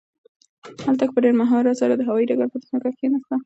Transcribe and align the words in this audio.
الوتکه 0.87 1.13
په 1.15 1.19
ډېر 1.25 1.33
مهارت 1.41 1.75
سره 1.81 1.93
د 1.95 2.01
هوايي 2.07 2.27
ډګر 2.29 2.47
پر 2.51 2.59
ځمکه 2.67 2.89
کښېناسته. 2.95 3.35